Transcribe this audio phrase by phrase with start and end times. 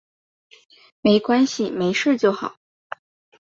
[1.01, 2.55] 没关系，没事就好